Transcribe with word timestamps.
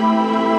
Bye. 0.00 0.49